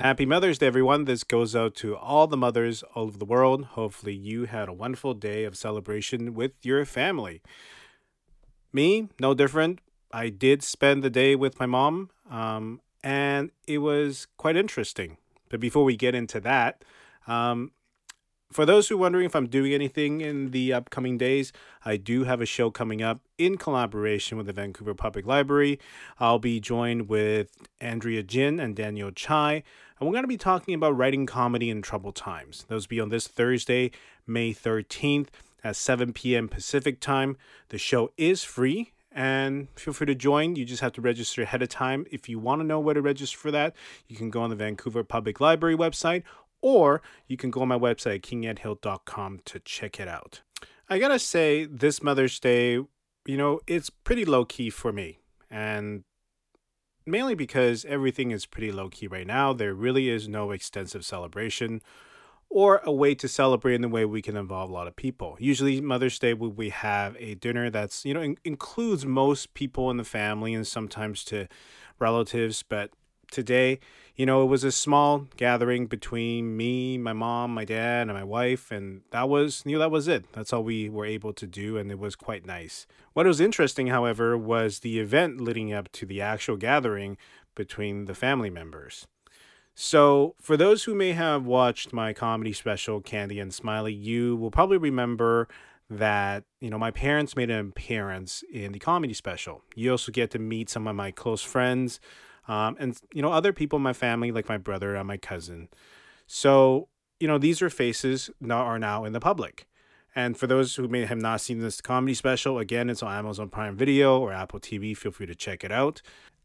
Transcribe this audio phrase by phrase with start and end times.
[0.00, 1.04] Happy Mother's Day, everyone.
[1.04, 3.66] This goes out to all the mothers all over the world.
[3.72, 7.42] Hopefully, you had a wonderful day of celebration with your family.
[8.72, 9.80] Me, no different.
[10.10, 15.18] I did spend the day with my mom, um, and it was quite interesting.
[15.50, 16.82] But before we get into that,
[17.26, 17.72] um,
[18.52, 21.52] for those who are wondering if I'm doing anything in the upcoming days,
[21.84, 25.78] I do have a show coming up in collaboration with the Vancouver Public Library.
[26.18, 29.62] I'll be joined with Andrea Jin and Daniel Chai,
[29.98, 32.64] and we're going to be talking about writing comedy in troubled times.
[32.68, 33.92] Those will be on this Thursday,
[34.26, 35.28] May 13th
[35.62, 36.48] at 7 p.m.
[36.48, 37.36] Pacific time.
[37.68, 40.56] The show is free and feel free to join.
[40.56, 42.06] You just have to register ahead of time.
[42.10, 43.74] If you want to know where to register for that,
[44.08, 46.22] you can go on the Vancouver Public Library website
[46.62, 50.42] or you can go on my website, kingedhill.com, to check it out.
[50.88, 52.74] I gotta say, this Mother's Day,
[53.26, 55.18] you know, it's pretty low key for me.
[55.50, 56.04] And
[57.06, 59.52] mainly because everything is pretty low key right now.
[59.52, 61.80] There really is no extensive celebration
[62.48, 65.36] or a way to celebrate in the way we can involve a lot of people.
[65.38, 69.96] Usually, Mother's Day, we have a dinner that's, you know, in- includes most people in
[69.96, 71.46] the family and sometimes to
[72.00, 72.90] relatives, but
[73.30, 73.80] today,
[74.16, 78.24] you know, it was a small gathering between me, my mom, my dad, and my
[78.24, 80.30] wife, and that was, you know, that was it.
[80.32, 82.86] That's all we were able to do, and it was quite nice.
[83.14, 87.16] What was interesting, however, was the event leading up to the actual gathering
[87.54, 89.06] between the family members.
[89.74, 94.50] So, for those who may have watched my comedy special, Candy and Smiley, you will
[94.50, 95.48] probably remember
[95.88, 99.62] that, you know, my parents made an appearance in the comedy special.
[99.74, 102.00] You also get to meet some of my close friends
[102.50, 105.68] um, and you know other people in my family like my brother and my cousin.
[106.26, 106.88] So
[107.20, 109.68] you know these are faces now are now in the public.
[110.16, 113.48] And for those who may have not seen this comedy special, again, it's on Amazon
[113.48, 114.96] Prime Video or Apple TV.
[114.96, 116.02] Feel free to check it out.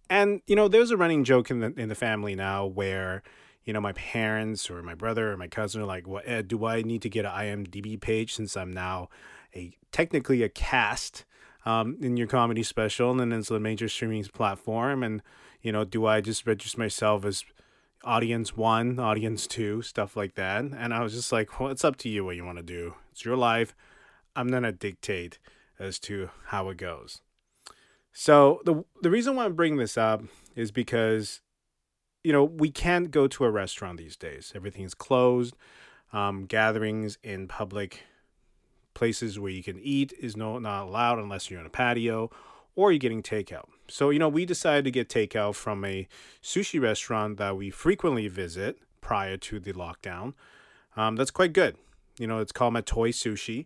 [0.08, 3.24] And you know, there's a running joke in the in the family now where
[3.64, 6.66] you know my parents or my brother or my cousin are like, "What well, do
[6.66, 9.10] I need to get an IMDb page since I'm now
[9.56, 11.26] a technically a cast
[11.66, 15.24] um, in your comedy special and then it's a major streaming platform and
[15.66, 17.44] you know, do I just register myself as
[18.04, 20.64] audience one, audience two, stuff like that?
[20.64, 22.94] And I was just like, well, it's up to you what you want to do.
[23.12, 23.76] It's your life.
[24.36, 25.40] I'm to dictate
[25.80, 27.22] as to how it goes.
[28.14, 30.22] So the the reason why I'm bringing this up
[30.56, 31.42] is because
[32.24, 34.54] you know we can't go to a restaurant these days.
[34.56, 35.56] Everything's closed.
[36.14, 38.04] Um, gatherings in public
[38.94, 42.30] places where you can eat is no not allowed unless you're in a patio
[42.76, 43.68] or you're getting takeout.
[43.88, 46.08] So, you know, we decided to get takeout from a
[46.42, 50.34] sushi restaurant that we frequently visit prior to the lockdown.
[50.98, 51.78] Um, that's quite good.
[52.18, 53.66] You know, it's called Matoi Sushi.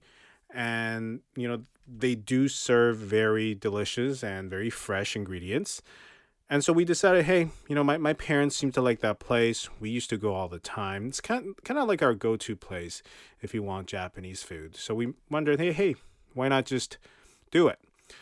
[0.52, 5.82] And, you know, they do serve very delicious and very fresh ingredients.
[6.50, 9.70] And so we decided, hey, you know, my, my parents seem to like that place.
[9.80, 11.08] We used to go all the time.
[11.08, 13.04] It's kind kind of like our go to place
[13.40, 14.76] if you want Japanese food.
[14.76, 15.96] So we wondered, hey, hey,
[16.34, 16.98] why not just
[17.52, 17.80] do it?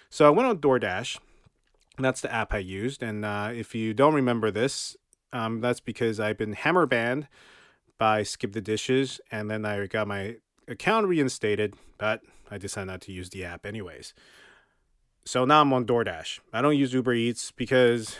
[0.09, 1.19] So I went on DoorDash.
[1.97, 3.01] That's the app I used.
[3.01, 4.95] And uh, if you don't remember this,
[5.33, 7.27] um, that's because I've been hammer banned
[7.97, 9.19] by Skip the Dishes.
[9.31, 10.37] And then I got my
[10.67, 12.21] account reinstated, but
[12.51, 14.13] I decided not to use the app anyways.
[15.25, 16.39] So now I'm on DoorDash.
[16.53, 18.17] I don't use Uber Eats because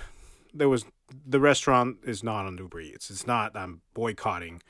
[0.54, 0.86] there was
[1.26, 3.10] the restaurant is not on Uber Eats.
[3.10, 4.62] It's not I'm boycotting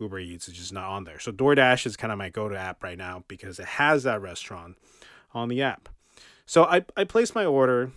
[0.00, 0.48] Uber Eats.
[0.48, 1.20] It's just not on there.
[1.20, 4.76] So DoorDash is kind of my go-to app right now because it has that restaurant
[5.32, 5.88] on the app.
[6.46, 7.90] So I I placed my order,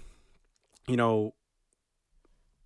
[0.88, 1.34] you know,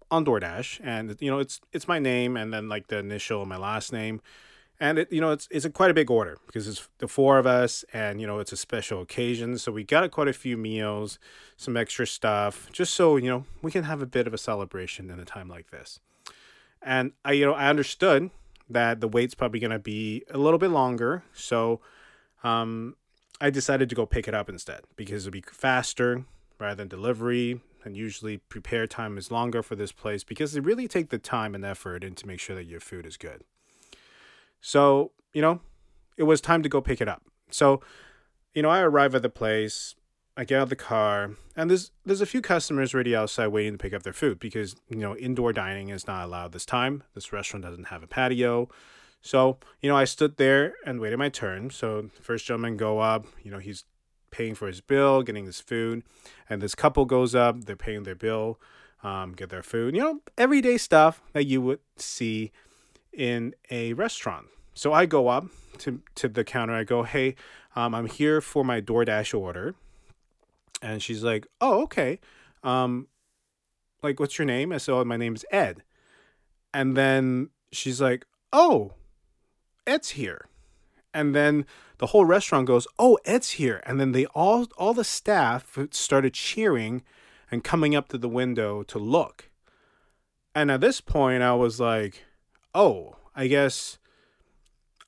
[0.10, 3.48] on DoorDash, and you know it's it's my name and then like the initial of
[3.48, 4.22] my last name,
[4.80, 7.38] and it you know it's it's a quite a big order because it's the four
[7.38, 10.56] of us, and you know it's a special occasion, so we got quite a few
[10.56, 11.20] meals,
[11.58, 15.10] some extra stuff, just so you know we can have a bit of a celebration
[15.10, 16.00] in a time like this,
[16.82, 18.30] and I you know I understood
[18.70, 21.82] that the wait's probably gonna be a little bit longer, so
[22.44, 22.96] um
[23.42, 26.26] I decided to go pick it up instead because it'd be faster
[26.60, 27.62] rather than delivery.
[27.86, 31.54] And usually prepare time is longer for this place because they really take the time
[31.54, 33.44] and effort in to make sure that your food is good.
[34.62, 35.60] So, you know,
[36.16, 37.24] it was time to go pick it up.
[37.52, 37.82] So,
[38.54, 39.96] you know, I arrive at the place,
[40.38, 43.74] I get out of the car, and there's there's a few customers already outside waiting
[43.74, 47.04] to pick up their food because, you know, indoor dining is not allowed this time.
[47.14, 48.70] This restaurant doesn't have a patio.
[49.24, 51.70] So, you know, I stood there and waited my turn.
[51.70, 53.86] So, first gentleman go up, you know, he's
[54.32, 56.04] paying for his bill, getting his food,
[56.50, 58.60] and this couple goes up, they're paying their bill,
[59.02, 62.52] um, get their food, you know, everyday stuff that you would see
[63.14, 64.48] in a restaurant.
[64.74, 65.46] So I go up
[65.80, 67.36] to, to the counter, I go, hey,
[67.76, 69.76] um, I'm here for my DoorDash order.
[70.82, 72.20] And she's like, oh, okay.
[72.64, 73.08] Um,
[74.02, 74.74] like, what's your name?
[74.74, 75.84] I said, oh, my name's Ed.
[76.74, 78.94] And then she's like, oh,
[79.86, 80.48] Ed's here.
[81.14, 81.66] And then
[82.00, 86.34] the whole restaurant goes, "Oh, Ed's here!" And then they all all the staff started
[86.34, 87.04] cheering
[87.52, 89.50] and coming up to the window to look.
[90.56, 92.24] And at this point, I was like,
[92.74, 94.00] "Oh, I guess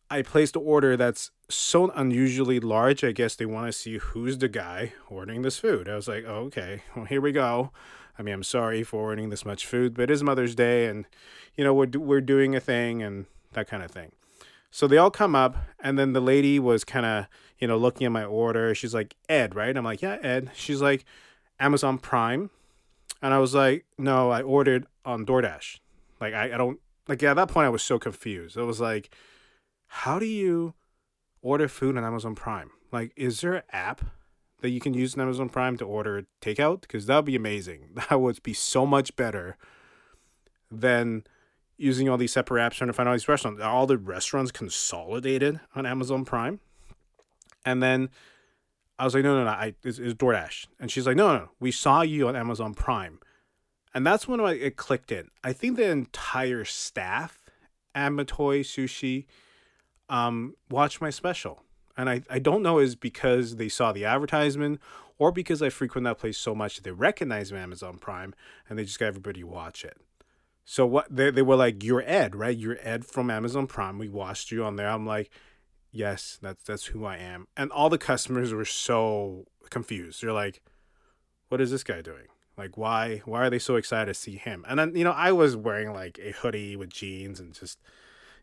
[0.10, 3.04] I placed an order that's so unusually large.
[3.04, 6.26] I guess they want to see who's the guy ordering this food." I was like,
[6.28, 7.72] oh, "Okay, well, here we go."
[8.18, 11.06] I mean, I'm sorry for ordering this much food, but it is Mother's Day, and
[11.56, 14.12] you know we're we're doing a thing and that kind of thing.
[14.76, 17.28] So they all come up, and then the lady was kind of,
[17.60, 18.76] you know, looking at my order.
[18.76, 19.76] She's like, Ed, right?
[19.78, 20.52] I'm like, yeah, Ed.
[20.54, 21.06] She's like,
[21.62, 22.50] Amazon Prime.
[23.22, 25.80] And I was like, no, I ordered on DoorDash.
[26.20, 28.58] Like, I, I don't, like, at that point, I was so confused.
[28.58, 29.16] It was like,
[29.88, 30.74] how do you
[31.42, 32.72] order food on Amazon Prime?
[32.92, 34.04] Like, is there an app
[34.60, 36.82] that you can use on Amazon Prime to order takeout?
[36.82, 37.92] Because that would be amazing.
[38.10, 39.56] That would be so much better
[40.70, 41.24] than
[41.78, 43.62] using all these separate apps trying to find all these restaurants.
[43.62, 46.60] All the restaurants consolidated on Amazon Prime.
[47.66, 48.10] And then
[48.98, 50.68] I was like, no, no, no, I, it's, it's DoorDash.
[50.80, 53.20] And she's like, no, no, no, we saw you on Amazon Prime.
[53.94, 55.30] And that's when I, it clicked in.
[55.44, 57.40] I think the entire staff
[57.94, 59.26] at Matoi Sushi
[60.10, 61.64] um, watched my special.
[61.98, 64.80] And I, I don't know is because they saw the advertisement
[65.18, 68.34] or because I frequent that place so much they recognize Amazon Prime
[68.70, 69.98] and they just got everybody watch it.
[70.66, 72.58] So what they they were like, "You're Ed, right?
[72.58, 74.00] You're Ed from Amazon Prime.
[74.00, 75.30] We watched you on there." I'm like,
[75.92, 80.22] "Yes, that's that's who I am." And all the customers were so confused.
[80.24, 80.62] They're like,
[81.50, 82.28] "What is this guy doing?
[82.58, 85.32] Like, why why are they so excited to see him?" And then you know, I
[85.32, 87.80] was wearing like a hoodie with jeans and just,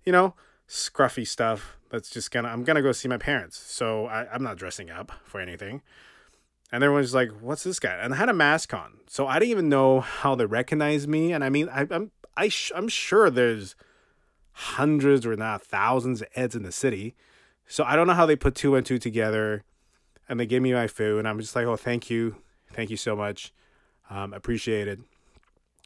[0.05, 0.35] you know,
[0.69, 1.77] scruffy stuff.
[1.91, 5.11] That's just gonna I'm gonna go see my parents, so I, I'm not dressing up
[5.25, 5.83] for anything.
[6.73, 9.51] And everyone's like, "What's this guy?" And I had a mask on, so I didn't
[9.51, 11.33] even know how they recognized me.
[11.33, 13.77] And I mean, I, I'm I sh- I'm sure there's
[14.53, 17.15] hundreds or not thousands of Eds in the city,
[17.67, 19.65] so I don't know how they put two and two together.
[20.29, 22.37] And they gave me my food, and I'm just like, "Oh, thank you,
[22.73, 23.53] thank you so much,
[24.09, 25.03] um, appreciated."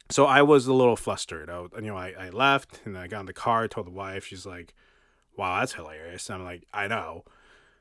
[0.09, 1.49] So I was a little flustered.
[1.49, 3.67] I, you know, I, I left and I got in the car.
[3.67, 4.73] Told the wife, she's like,
[5.35, 7.25] "Wow, that's hilarious." I'm like, "I know."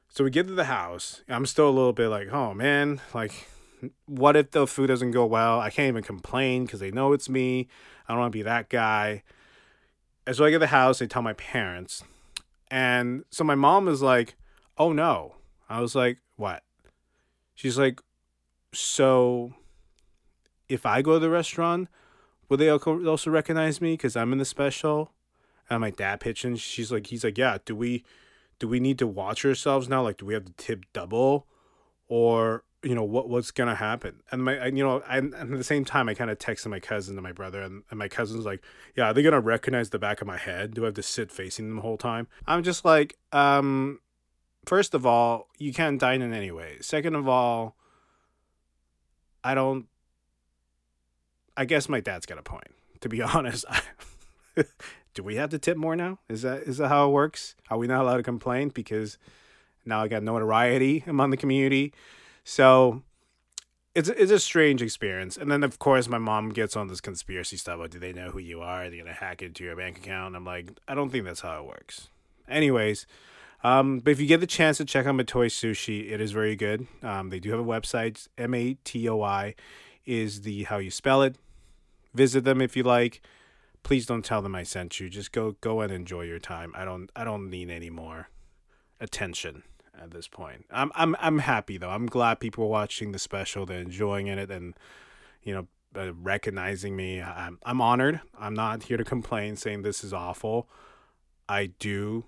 [0.08, 1.22] So we get to the house.
[1.28, 3.32] I'm still a little bit like, oh man, like,
[4.06, 5.60] what if the food doesn't go well?
[5.60, 7.68] I can't even complain because they know it's me.
[8.08, 9.22] I don't want to be that guy.
[10.26, 11.02] And so I get to the house.
[11.02, 12.02] I tell my parents,
[12.70, 14.36] and so my mom is like,
[14.78, 15.34] oh no.
[15.68, 16.62] I was like, what?
[17.54, 18.00] She's like,
[18.72, 19.52] so
[20.68, 21.88] if I go to the restaurant,
[22.48, 25.12] will they also recognize me because I'm in the special?
[25.68, 26.56] And my dad pitched in.
[26.56, 27.58] She's like, he's like, yeah.
[27.64, 28.04] Do we?
[28.58, 30.02] Do we need to watch ourselves now?
[30.02, 31.46] Like, do we have to tip double,
[32.08, 34.22] or you know what what's gonna happen?
[34.30, 36.80] And my, you know, and, and at the same time, I kind of texted my
[36.80, 38.62] cousin and my brother, and, and my cousin's like,
[38.96, 40.74] yeah, are they gonna recognize the back of my head?
[40.74, 42.28] Do I have to sit facing them the whole time?
[42.46, 44.00] I'm just like, um,
[44.66, 46.78] first of all, you can't dine in anyway.
[46.80, 47.76] Second of all,
[49.42, 49.86] I don't.
[51.56, 52.68] I guess my dad's got a point.
[53.00, 53.64] To be honest,
[55.16, 56.20] do we have to tip more now?
[56.28, 57.56] Is that is that how it works?
[57.70, 59.18] Are we not allowed to complain because
[59.84, 61.92] now I got notoriety among the community?
[62.44, 63.02] So
[63.94, 65.36] it's it's a strange experience.
[65.38, 67.80] And then of course my mom gets on this conspiracy stuff.
[67.80, 68.84] Like, do they know who you are?
[68.84, 70.36] Are they gonna hack into your bank account?
[70.36, 72.08] I'm like, I don't think that's how it works.
[72.46, 73.06] Anyways,
[73.64, 76.56] um, but if you get the chance to check out Matoi Sushi, it is very
[76.56, 76.86] good.
[77.02, 78.28] Um, they do have a website.
[78.36, 79.54] M A T O I
[80.04, 81.36] is the how you spell it.
[82.12, 83.22] Visit them if you like
[83.86, 85.08] please don't tell them I sent you.
[85.08, 86.72] Just go go and enjoy your time.
[86.74, 88.30] I don't I don't need any more
[88.98, 89.62] attention
[89.96, 90.66] at this point.
[90.72, 91.90] I'm I'm I'm happy though.
[91.90, 93.64] I'm glad people are watching the special.
[93.64, 94.74] They're enjoying it and
[95.44, 97.22] you know uh, recognizing me.
[97.22, 98.20] I'm I'm honored.
[98.36, 100.68] I'm not here to complain saying this is awful.
[101.48, 102.24] I do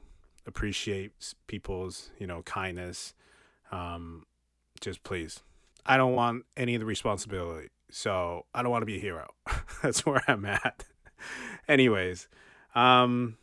[0.46, 1.10] appreciate
[1.48, 3.14] people's, you know, kindness.
[3.72, 4.26] Um
[4.80, 5.40] just please.
[5.84, 7.70] I don't want any of the responsibility.
[7.90, 9.30] So, I don't want to be a hero.
[9.82, 10.84] That's where I'm at.
[11.68, 12.28] Anyways,
[12.74, 13.36] um,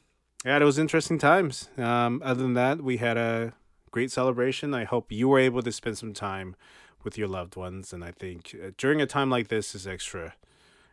[0.46, 1.70] yeah, it was interesting times.
[1.78, 3.54] Um, other than that, we had a
[3.92, 4.74] great celebration.
[4.74, 6.56] I hope you were able to spend some time
[7.04, 10.36] with your loved ones, and I think uh, during a time like this is extra,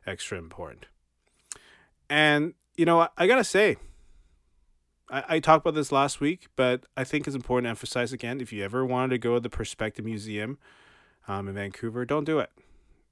[0.07, 0.87] extra important.
[2.09, 3.77] And you know, I, I gotta say,
[5.11, 8.41] I, I talked about this last week, but I think it's important to emphasize again
[8.41, 10.59] if you ever wanted to go to the Perspective Museum
[11.29, 12.51] um, in Vancouver, don't do it.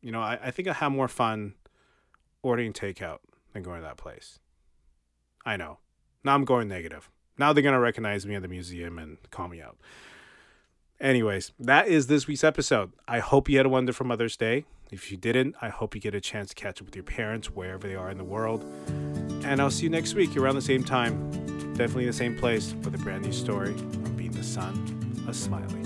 [0.01, 1.55] You know, I, I think I have more fun
[2.43, 3.19] ordering takeout
[3.53, 4.39] than going to that place.
[5.45, 5.79] I know.
[6.25, 7.11] Now I'm going negative.
[7.39, 9.79] Now they're going to recognize me at the museum and call me out.
[11.01, 12.93] Anyways, that is this week's episode.
[13.09, 14.67] I hope you had a wonderful Mother's Day.
[14.91, 17.51] If you didn't, I hope you get a chance to catch up with your parents
[17.51, 18.65] wherever they are in the world.
[19.45, 21.31] And I'll see you next week around the same time.
[21.75, 25.80] Definitely the same place with a brand new story of being the son of Smiley.